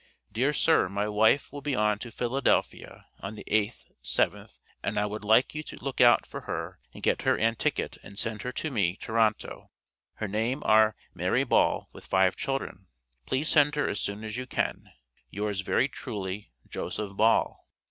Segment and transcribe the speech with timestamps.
[0.31, 5.05] Dear Sir my wife will be on to Philadelphia on the 8th 7th, and I
[5.05, 8.51] would you to look out for her and get her an ticket and send her
[8.53, 9.69] to me Toronto.
[10.15, 12.87] Her name are May Ball with five children.
[13.27, 14.89] Please send her as soon as you can.
[15.29, 17.67] Yours very truly, JOSEPH BALL.